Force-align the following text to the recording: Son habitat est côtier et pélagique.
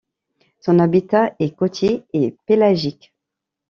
Son 0.61 0.79
habitat 0.79 1.35
est 1.37 1.55
côtier 1.55 2.05
et 2.11 2.35
pélagique. 2.47 3.13